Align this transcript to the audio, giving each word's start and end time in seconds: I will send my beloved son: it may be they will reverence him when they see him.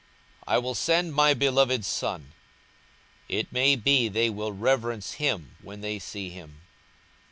I 0.47 0.57
will 0.57 0.73
send 0.73 1.13
my 1.13 1.35
beloved 1.35 1.85
son: 1.85 2.33
it 3.29 3.51
may 3.51 3.75
be 3.75 4.07
they 4.07 4.31
will 4.31 4.51
reverence 4.51 5.17
him 5.21 5.55
when 5.61 5.81
they 5.81 5.99
see 5.99 6.31
him. 6.31 6.61